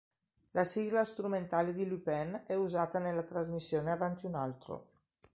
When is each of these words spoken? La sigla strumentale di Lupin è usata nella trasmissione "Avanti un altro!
La 0.53 0.63
sigla 0.63 1.05
strumentale 1.05 1.73
di 1.75 1.85
Lupin 1.85 2.45
è 2.47 2.55
usata 2.55 2.97
nella 2.97 3.21
trasmissione 3.21 3.91
"Avanti 3.91 4.25
un 4.25 4.33
altro! 4.33 4.87